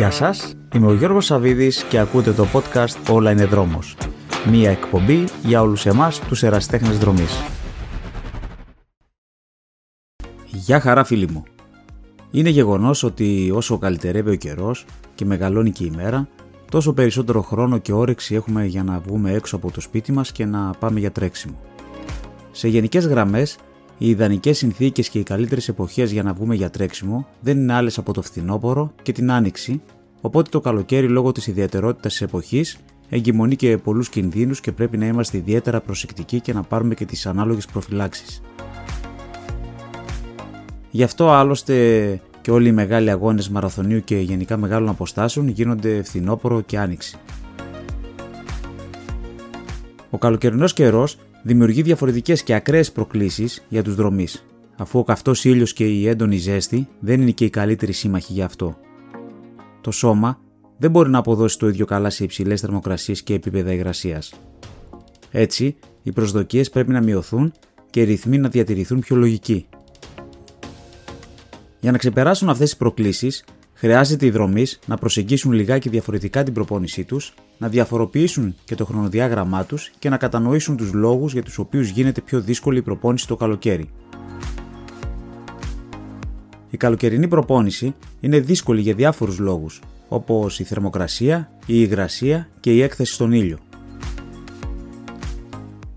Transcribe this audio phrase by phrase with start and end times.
[0.00, 3.96] Γεια σας, είμαι ο Γιώργος Σαβίδης και ακούτε το podcast «Όλα είναι δρόμος».
[4.50, 7.42] Μία εκπομπή για όλους εμάς τους εραστέχνες δρομής.
[10.46, 11.44] Γεια χαρά φίλοι μου.
[12.30, 14.84] Είναι γεγονός ότι όσο καλυτερεύει ο καιρός
[15.14, 16.28] και μεγαλώνει και η μέρα,
[16.70, 20.44] τόσο περισσότερο χρόνο και όρεξη έχουμε για να βγούμε έξω από το σπίτι μας και
[20.44, 21.60] να πάμε για τρέξιμο.
[22.50, 23.58] Σε γενικές γραμμές,
[23.98, 27.98] οι ιδανικές συνθήκες και οι καλύτερες εποχές για να βγούμε για τρέξιμο δεν είναι άλλες
[27.98, 29.82] από το φθινόπωρο και την άνοιξη,
[30.20, 35.06] οπότε το καλοκαίρι λόγω της ιδιαιτερότητας της εποχής εγκυμονεί και πολλούς κινδύνους και πρέπει να
[35.06, 38.42] είμαστε ιδιαίτερα προσεκτικοί και να πάρουμε και τις ανάλογες προφυλάξεις.
[40.90, 41.74] Γι' αυτό άλλωστε
[42.40, 47.18] και όλοι οι μεγάλοι αγώνες μαραθωνίου και γενικά μεγάλων αποστάσεων γίνονται φθινόπωρο και άνοιξη.
[50.10, 54.44] Ο καλοκαιρινός καιρός δημιουργεί διαφορετικές και ακραίες προκλήσεις για τους δρομείς,
[54.76, 58.44] αφού ο καυτός ήλιος και η έντονη ζέστη δεν είναι και οι καλύτεροι σύμμαχοι για
[58.44, 58.76] αυτό.
[59.80, 60.38] Το σώμα
[60.78, 64.32] δεν μπορεί να αποδώσει το ίδιο καλά σε υψηλές θερμοκρασίες και επίπεδα υγρασίας.
[65.30, 67.52] Έτσι, οι προσδοκίες πρέπει να μειωθούν
[67.90, 69.66] και οι ρυθμοί να διατηρηθούν πιο λογικοί.
[71.80, 77.04] Για να ξεπεράσουν αυτές τις προκλήσεις, χρειάζεται οι δρομείς να προσεγγίσουν λιγάκι διαφορετικά την προπόνησή
[77.04, 81.88] τους, να διαφοροποιήσουν και το χρονοδιάγραμμά τους και να κατανοήσουν τους λόγους για τους οποίους
[81.88, 83.90] γίνεται πιο δύσκολη η προπόνηση το καλοκαίρι.
[86.70, 92.82] Η καλοκαιρινή προπόνηση είναι δύσκολη για διάφορους λόγους, όπως η θερμοκρασία, η υγρασία και η
[92.82, 93.58] έκθεση στον ήλιο.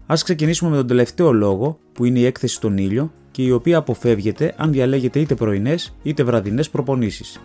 [0.05, 3.77] Ας ξεκινήσουμε με τον τελευταίο λόγο που είναι η έκθεση στον ήλιο και η οποία
[3.77, 7.41] αποφεύγεται αν διαλέγετε είτε πρωινές είτε βραδινές προπονήσεις.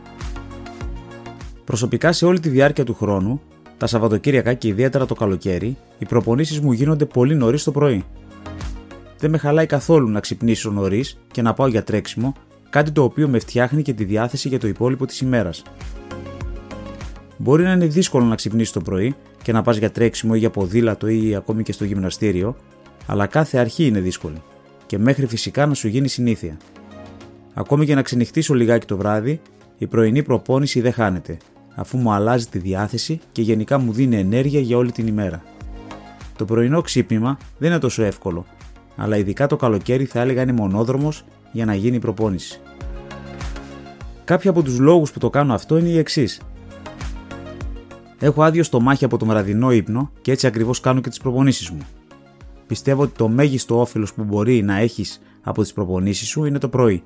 [1.65, 3.41] Προσωπικά σε όλη τη διάρκεια του χρόνου,
[3.77, 8.05] τα Σαββατοκύριακα και ιδιαίτερα το καλοκαίρι, οι προπονήσεις μου γίνονται πολύ νωρίς το πρωί.
[9.19, 12.35] Δεν με χαλάει καθόλου να ξυπνήσω νωρίς και να πάω για τρέξιμο,
[12.71, 15.63] κάτι το οποίο με φτιάχνει και τη διάθεση για το υπόλοιπο της ημέρας.
[17.37, 20.51] Μπορεί να είναι δύσκολο να ξυπνήσεις το πρωί και να πας για τρέξιμο ή για
[20.51, 22.57] ποδήλατο ή ακόμη και στο γυμναστήριο,
[23.07, 24.43] αλλά κάθε αρχή είναι δύσκολη
[24.87, 26.57] και μέχρι φυσικά να σου γίνει συνήθεια.
[27.55, 29.41] Ακόμη και να ξενυχτήσω λιγάκι το βράδυ,
[29.79, 31.37] η πρωινή προπόνηση δεν χάνεται,
[31.75, 35.43] αφού μου αλλάζει τη διάθεση και γενικά μου δίνει ενέργεια για όλη την ημέρα.
[36.37, 38.47] Το πρωινό ξύπνημα δεν είναι τόσο εύκολο,
[38.97, 42.61] αλλά ειδικά το καλοκαίρι θα έλεγα είναι μονόδρομος για να γίνει η προπόνηση.
[44.25, 46.41] Κάποιοι από τους λόγους που το κάνω αυτό είναι οι εξής.
[48.19, 51.87] Έχω άδειο στομάχι από τον βραδινό ύπνο και έτσι ακριβώς κάνω και τις προπονήσεις μου
[52.69, 56.69] πιστεύω ότι το μέγιστο όφελος που μπορεί να έχεις από τις προπονήσεις σου είναι το
[56.69, 57.03] πρωί.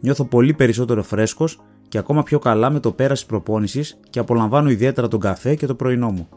[0.00, 4.70] Νιώθω πολύ περισσότερο φρέσκος και ακόμα πιο καλά με το πέρας της προπόνησης και απολαμβάνω
[4.70, 6.28] ιδιαίτερα τον καφέ και το πρωινό μου.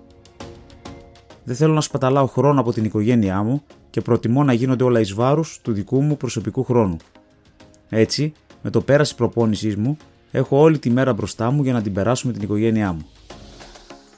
[1.44, 5.14] Δεν θέλω να σπαταλάω χρόνο από την οικογένειά μου και προτιμώ να γίνονται όλα εις
[5.14, 6.98] βάρου του δικού μου προσωπικού χρόνου.
[7.90, 9.98] Έτσι, με το πέρας της προπόνησής μου,
[10.32, 13.06] έχω όλη τη μέρα μπροστά μου για να την περάσω με την οικογένειά μου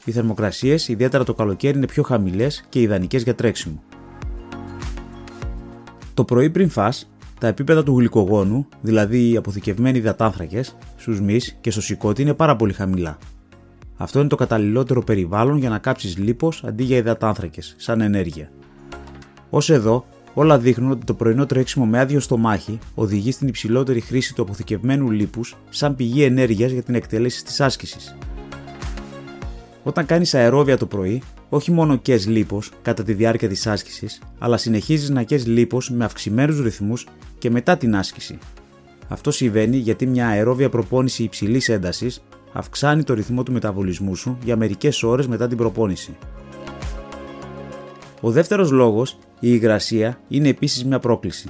[0.06, 3.84] οι θερμοκρασίες, ιδιαίτερα το καλοκαίρι, είναι πιο χαμηλές και ιδανικές για τρέξιμο.
[6.14, 6.94] Το πρωί πριν φά,
[7.40, 12.56] τα επίπεδα του γλυκογόνου, δηλαδή οι αποθηκευμένοι υδατάνθρακες, στους μυς και στο σηκώτη είναι πάρα
[12.56, 13.18] πολύ χαμηλά.
[13.98, 18.52] Αυτό είναι το καταλληλότερο περιβάλλον για να κάψεις λίπος αντί για υδατάνθρακες, σαν ενέργεια.
[19.54, 24.36] Ω εδώ, όλα δείχνουν ότι το πρωινό τρέξιμο με άδειο στομάχι οδηγεί στην υψηλότερη χρήση
[24.36, 28.16] του αποθηκευμένου λίπους σαν πηγή ενέργειας για την εκτέλεση της άσκησης.
[29.84, 34.58] Όταν κάνεις αερόβια το πρωί, όχι μόνο κες λίπος κατά τη διάρκεια της άσκησης, αλλά
[34.58, 37.08] συνεχίζεις να κες λίπος με αυξημένους ρυθμούς
[37.38, 38.38] και μετά την άσκηση.
[39.08, 42.24] Αυτό συμβαίνει γιατί μια αερόβια προπόνηση υψηλής έντασης
[42.54, 46.18] αυξάνει το ρυθμό του μεταβολισμού σου για μερικές ώρες μετά την προπόνηση.
[48.22, 51.50] Ο δεύτερος λόγος, η υγρασία, είναι επίσης μια πρόκληση.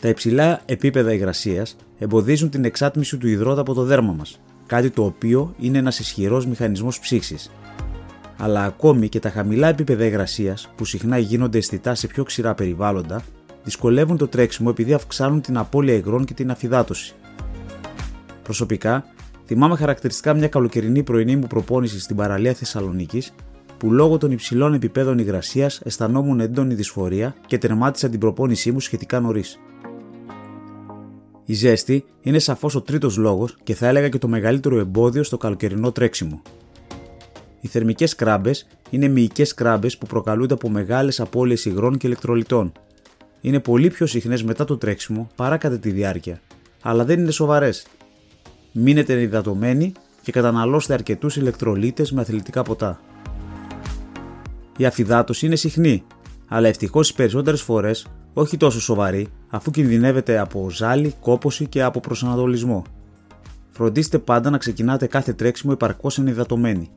[0.00, 5.04] Τα υψηλά επίπεδα υγρασίας εμποδίζουν την εξάτμιση του υδρότα από το δέρμα μας, κάτι το
[5.04, 7.50] οποίο είναι ένας ισχυρός μηχανισμός ψήξης.
[8.38, 13.22] Αλλά ακόμη και τα χαμηλά επίπεδα υγρασίας, που συχνά γίνονται αισθητά σε πιο ξηρά περιβάλλοντα,
[13.64, 17.14] δυσκολεύουν το τρέξιμο επειδή αυξάνουν την απώλεια υγρών και την αφυδάτωση.
[18.42, 19.04] Προσωπικά,
[19.46, 23.32] θυμάμαι χαρακτηριστικά μια καλοκαιρινή πρωινή μου προπόνηση στην παραλία Θεσσαλονίκης,
[23.78, 29.20] που λόγω των υψηλών επιπέδων υγρασίας αισθανόμουν έντονη δυσφορία και τερμάτισα την προπόνησή μου σχετικά
[29.20, 29.58] νωρίς.
[31.44, 35.36] Η ζέστη είναι σαφώς ο τρίτος λόγος και θα έλεγα και το μεγαλύτερο εμπόδιο στο
[35.36, 36.42] καλοκαιρινό τρέξιμο.
[37.60, 42.72] Οι θερμικές κράμπες είναι μυϊκές κράμπες που προκαλούνται από μεγάλες απώλειες υγρών και ηλεκτρολιτών.
[43.40, 46.40] Είναι πολύ πιο συχνές μετά το τρέξιμο παρά κατά τη διάρκεια,
[46.82, 47.86] αλλά δεν είναι σοβαρές.
[48.72, 49.92] Μείνετε υδατωμένοι
[50.22, 53.00] και καταναλώστε αρκετούς ηλεκτρολίτες με αθλητικά ποτά.
[54.80, 56.02] Η αφυδάτωση είναι συχνή,
[56.48, 62.00] αλλά ευτυχώς τις περισσότερες φορές όχι τόσο σοβαρή, αφού κινδυνεύεται από ζάλι, κόποση και από
[62.00, 62.82] προσανατολισμό.
[63.70, 66.90] Φροντίστε πάντα να ξεκινάτε κάθε τρέξιμο επαρκώ ενυδατωμένοι.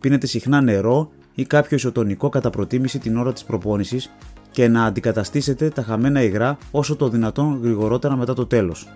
[0.00, 4.10] Πίνετε συχνά νερό ή κάποιο ισοτονικό κατά προτίμηση την ώρα της προπόνησης
[4.50, 8.88] και να αντικαταστήσετε τα χαμένα υγρά όσο το δυνατόν γρηγορότερα μετά το τέλος.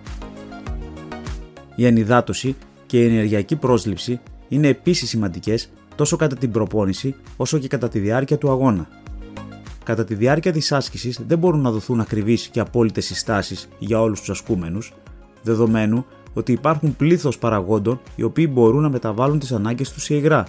[1.75, 2.55] Η ενυδάτωση
[2.85, 5.69] και η ενεργειακή πρόσληψη είναι επίσης σημαντικές
[5.99, 8.87] τόσο κατά την προπόνηση όσο και κατά τη διάρκεια του αγώνα.
[9.83, 14.19] Κατά τη διάρκεια της άσκησης δεν μπορούν να δοθούν ακριβείς και απόλυτες συστάσεις για όλους
[14.19, 14.93] τους ασκούμενους,
[15.43, 20.45] δεδομένου ότι υπάρχουν πλήθος παραγόντων οι οποίοι μπορούν να μεταβάλουν τις ανάγκες τους σε υγρά.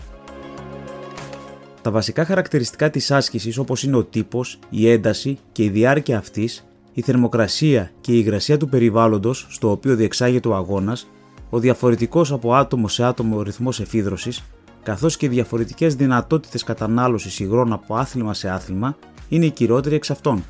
[1.83, 6.67] Τα βασικά χαρακτηριστικά της άσκησης όπως είναι ο τύπος, η ένταση και η διάρκεια αυτής,
[6.93, 11.11] η θερμοκρασία και η υγρασία του περιβάλλοντος στο οποίο διεξάγεται ο αγώνας,
[11.51, 14.43] ο διαφορετικός από άτομο σε άτομο ρυθμός εφίδρωσης,
[14.83, 18.97] καθώς και οι διαφορετικές δυνατότητες κατανάλωσης υγρών από άθλημα σε άθλημα
[19.29, 20.45] είναι οι κυριότεροι εξ αυτών.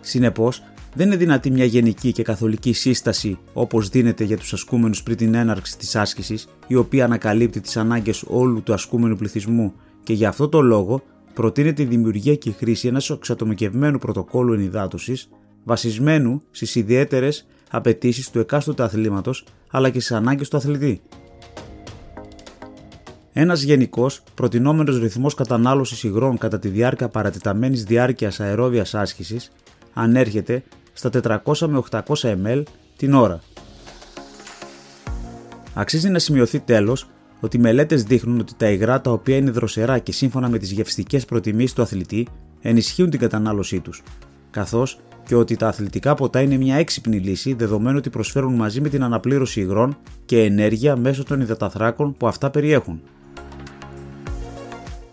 [0.00, 0.62] Συνεπώς,
[0.94, 5.34] δεν είναι δυνατή μια γενική και καθολική σύσταση όπως δίνεται για τους ασκούμενους πριν την
[5.34, 10.48] έναρξη της άσκησης, η οποία ανακαλύπτει τις ανάγκες όλου του ασκούμενου πληθυσμού και για αυτό
[10.48, 11.02] το λόγο
[11.34, 15.28] προτείνεται η δημιουργία και η χρήση ενός εξατομικευμένου πρωτοκόλου ενυδάτωσης
[15.64, 21.02] βασισμένου στις ιδιαίτερες απαιτήσεις του εκάστοτε αθλήματος αλλά και στις ανάγκες του αθλητή.
[23.32, 29.50] Ένας γενικός, προτινόμενος ρυθμός κατανάλωσης υγρών κατά τη διάρκεια παρατεταμένη διάρκειας αερόβιας άσκησης
[29.94, 30.62] ανέρχεται
[30.92, 31.10] στα
[31.44, 32.62] 400 με 800 ml
[32.96, 33.40] την ώρα.
[35.74, 37.08] Αξίζει να σημειωθεί τέλος
[37.40, 40.70] ότι οι μελέτες δείχνουν ότι τα υγρά τα οποία είναι δροσερά και σύμφωνα με τις
[40.70, 42.26] γευστικές προτιμήσεις του αθλητή
[42.60, 44.02] ενισχύουν την κατανάλωσή τους,
[44.50, 48.88] καθώς και ότι τα αθλητικά ποτά είναι μια έξυπνη λύση δεδομένου ότι προσφέρουν μαζί με
[48.88, 53.02] την αναπλήρωση υγρών και ενέργεια μέσω των υδαταθράκων που αυτά περιέχουν.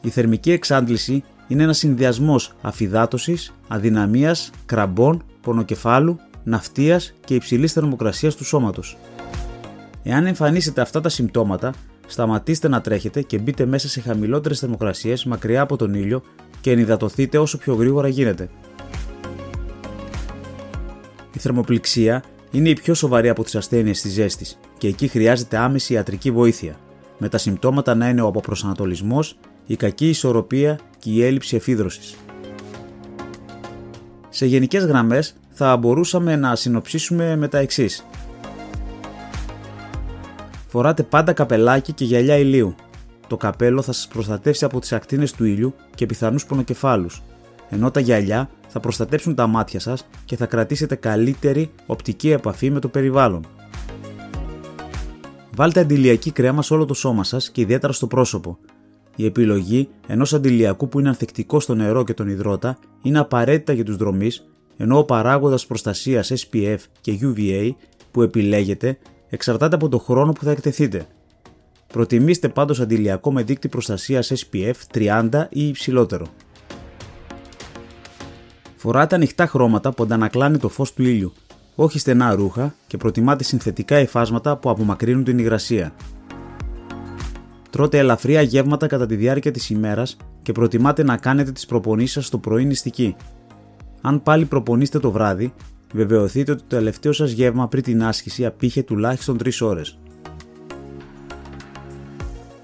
[0.01, 8.45] Η θερμική εξάντληση είναι ένας συνδυασμός αφυδάτωσης, αδυναμίας, κραμπών, πονοκεφάλου, ναυτίας και υψηλής θερμοκρασίας του
[8.45, 8.97] σώματος.
[10.03, 11.73] Εάν εμφανίσετε αυτά τα συμπτώματα,
[12.07, 16.21] σταματήστε να τρέχετε και μπείτε μέσα σε χαμηλότερες θερμοκρασίες μακριά από τον ήλιο
[16.61, 18.49] και ενυδατωθείτε όσο πιο γρήγορα γίνεται.
[21.33, 25.93] Η θερμοπληξία είναι η πιο σοβαρή από τις ασθένειες της ζέστης και εκεί χρειάζεται άμεση
[25.93, 26.75] ιατρική βοήθεια,
[27.17, 32.15] με τα συμπτώματα να είναι ο αποπροσανατολισμός, η κακή ισορροπία και η έλλειψη εφίδρωσης.
[34.29, 38.05] Σε γενικές γραμμές θα μπορούσαμε να συνοψίσουμε με τα εξής.
[40.67, 42.75] Φοράτε πάντα καπελάκι και γυαλιά ηλίου.
[43.27, 47.23] Το καπέλο θα σας προστατεύσει από τις ακτίνες του ήλιου και πιθανούς πονοκεφάλους,
[47.69, 52.79] ενώ τα γυαλιά θα προστατέψουν τα μάτια σας και θα κρατήσετε καλύτερη οπτική επαφή με
[52.79, 53.45] το περιβάλλον.
[55.55, 58.57] Βάλτε αντιλιακή κρέμα σε όλο το σώμα σας και ιδιαίτερα στο πρόσωπο,
[59.17, 63.83] η επιλογή ενός αντιλιακού που είναι ανθεκτικό στο νερό και τον υδρότα είναι απαραίτητα για
[63.83, 64.47] τους δρομείς,
[64.77, 67.71] ενώ ο παράγοντας προστασίας SPF και UVA
[68.11, 68.97] που επιλέγετε
[69.29, 71.07] εξαρτάται από το χρόνο που θα εκτεθείτε.
[71.87, 76.27] Προτιμήστε πάντως αντιλιακό με δείκτη προστασίας SPF 30 ή υψηλότερο.
[78.75, 81.33] Φοράτε ανοιχτά χρώματα που αντανακλάνει το φως του ήλιου,
[81.75, 85.93] όχι στενά ρούχα και προτιμάτε συνθετικά υφάσματα που απομακρύνουν την υγρασία.
[87.77, 92.29] Τρώτε ελαφριά γεύματα κατά τη διάρκεια της ημέρας και προτιμάτε να κάνετε τις προπονήσεις σας
[92.29, 93.15] το πρωί νηστική.
[94.01, 95.53] Αν πάλι προπονείστε το βράδυ,
[95.93, 99.99] βεβαιωθείτε ότι το τελευταίο σας γεύμα πριν την άσκηση απήχε τουλάχιστον 3 ώρες.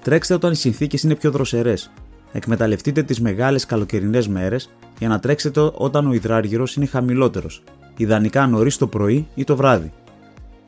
[0.02, 1.92] Τρέξτε όταν οι συνθήκες είναι πιο δροσερές.
[2.32, 7.62] Εκμεταλλευτείτε τις μεγάλες καλοκαιρινές μέρες για να τρέξετε όταν ο υδράργυρος είναι χαμηλότερος,
[7.96, 9.92] ιδανικά νωρίς το πρωί ή το βράδυ.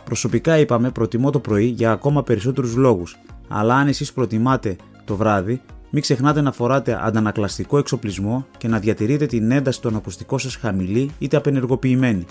[0.07, 3.17] Προσωπικά είπαμε προτιμώ το πρωί για ακόμα περισσότερους λόγους,
[3.49, 5.61] αλλά αν εσείς προτιμάτε το βράδυ,
[5.91, 11.11] μην ξεχνάτε να φοράτε αντανακλαστικό εξοπλισμό και να διατηρείτε την ένταση των ακουστικών σας χαμηλή
[11.19, 12.27] είτε απενεργοποιημένη.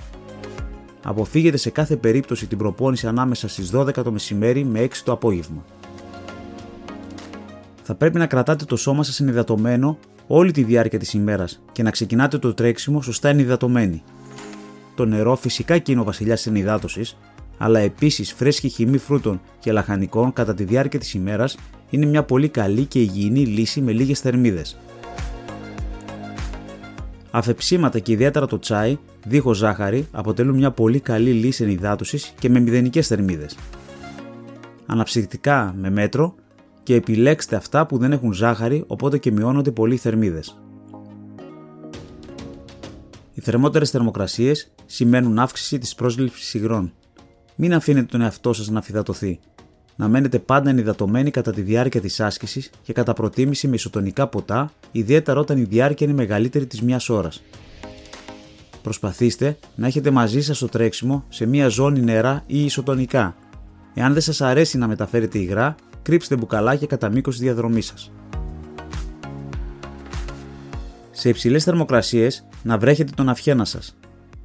[1.03, 5.63] Αποφύγετε σε κάθε περίπτωση την προπόνηση ανάμεσα στις 12 το μεσημέρι με 6 το απόγευμα.
[7.83, 11.91] Θα πρέπει να κρατάτε το σώμα σας ενυδατωμένο όλη τη διάρκεια της ημέρας και να
[11.91, 14.03] ξεκινάτε το τρέξιμο σωστά ενυδατωμένοι.
[14.95, 17.17] Το νερό φυσικά και είναι ο βασιλιάς της ενυδάτωσης,
[17.57, 21.57] αλλά επίσης φρέσκη χυμή φρούτων και λαχανικών κατά τη διάρκεια της ημέρας
[21.89, 24.77] είναι μια πολύ καλή και υγιεινή λύση με λίγες θερμίδες.
[27.31, 32.59] Αφεψίματα και ιδιαίτερα το τσάι, δίχως ζάχαρη, αποτελούν μια πολύ καλή λύση ενυδάτωσης και με
[32.59, 33.57] μηδενικές θερμίδες.
[34.85, 36.35] Αναψυκτικά με μέτρο
[36.83, 40.59] και επιλέξτε αυτά που δεν έχουν ζάχαρη οπότε και μειώνονται πολύ οι θερμίδες.
[43.33, 46.93] Οι θερμότερες θερμοκρασίες σημαίνουν αύξηση της πρόσληψης υγρών.
[47.55, 49.39] Μην αφήνετε τον εαυτό σας να φυδατωθεί.
[49.95, 54.71] Να μένετε πάντα ενυδατωμένοι κατά τη διάρκεια της άσκησης και κατά προτίμηση με ισοτονικά ποτά,
[54.91, 57.43] ιδιαίτερα όταν η διάρκεια είναι μεγαλύτερη της μία ώρας.
[58.81, 63.35] Προσπαθήστε να έχετε μαζί σας το τρέξιμο σε μία ζώνη νερά ή ισοτονικά.
[63.93, 68.11] Εάν δεν σας αρέσει να μεταφέρετε υγρά, κρύψτε μπουκαλάκια κατά μήκος της διαδρομής σας.
[71.11, 73.95] Σε υψηλές θερμοκρασίες, να βρέχετε τον αυχένα σας.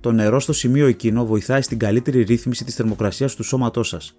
[0.00, 4.16] Το νερό στο σημείο εκείνο βοηθάει στην καλύτερη ρύθμιση της θερμοκρασίας του σώματός σας.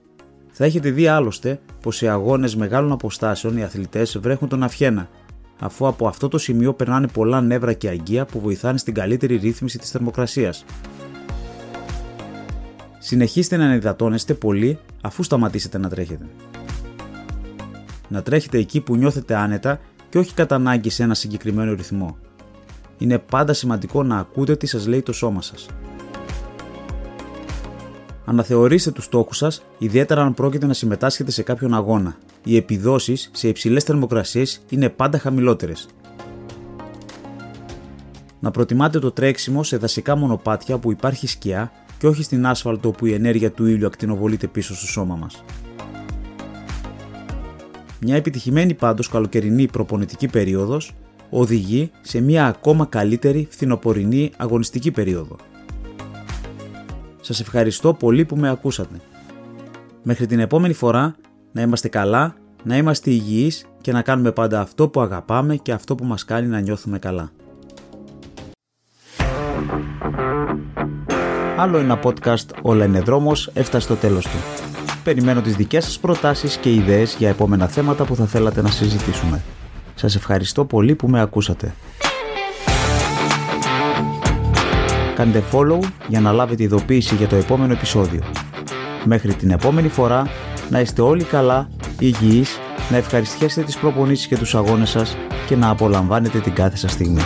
[0.52, 5.10] Θα έχετε δει άλλωστε πως σε αγώνες μεγάλων αποστάσεων οι αθλητές βρέχουν τον αυχένα,
[5.60, 9.78] αφού από αυτό το σημείο περνάνε πολλά νεύρα και αγκία που βοηθάνε στην καλύτερη ρύθμιση
[9.78, 10.66] της θερμοκρασίας.
[13.00, 16.26] Συνεχίστε να υδατώνεστε πολύ αφού σταματήσετε να τρέχετε.
[18.08, 22.18] Να τρέχετε εκεί που νιώθετε άνετα και όχι κατά ανάγκη σε ένα συγκεκριμένο ρυθμό.
[23.02, 25.66] Είναι πάντα σημαντικό να ακούτε τι σας λέει το σώμα σας.
[28.26, 32.18] Αναθεωρήστε τους στόχους σας, ιδιαίτερα αν πρόκειται να συμμετάσχετε σε κάποιον αγώνα.
[32.44, 35.88] Οι επιδόσεις σε υψηλές θερμοκρασίες είναι πάντα χαμηλότερες.
[38.40, 43.06] Να προτιμάτε το τρέξιμο σε δασικά μονοπάτια που υπάρχει σκιά και όχι στην άσφαλτο όπου
[43.06, 45.44] η ενέργεια του ήλιου ακτινοβολείται πίσω στο σώμα μας.
[48.00, 50.94] Μια επιτυχημένη πάντως καλοκαιρινή προπονητική περίοδος
[51.32, 55.36] οδηγεί σε μια ακόμα καλύτερη φθινοπορεινή αγωνιστική περίοδο.
[57.22, 58.96] Σας ευχαριστώ πολύ που με ακούσατε.
[60.04, 61.16] Μέχρι την επόμενη φορά
[61.52, 65.96] να είμαστε καλά, να είμαστε υγιείς και να κάνουμε πάντα αυτό που αγαπάμε και αυτό
[65.96, 67.32] που μας κάνει να νιώθουμε καλά.
[71.58, 74.38] Άλλο ένα podcast «Όλα είναι δρόμος» έφτασε στο τέλος του.
[75.04, 79.42] Περιμένω τις δικές σας προτάσεις και ιδέες για επόμενα θέματα που θα θέλατε να συζητήσουμε.
[80.02, 81.74] Σας ευχαριστώ πολύ που με ακούσατε.
[85.16, 88.22] Κάντε follow για να λάβετε ειδοποίηση για το επόμενο επεισόδιο.
[89.04, 90.28] Μέχρι την επόμενη φορά,
[90.70, 95.18] να είστε όλοι καλά, υγιείς, να ευχαριστιέσετε τις προπονήσεις και τους αγώνες σας
[95.48, 97.22] και να απολαμβάνετε την κάθε σας στιγμή.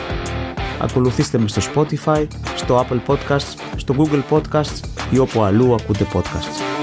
[0.82, 4.79] Ακολουθήστε με στο Spotify, στο Apple Podcasts, στο Google Podcasts
[5.12, 6.75] ή όπου αλλού ακούτε podcasts.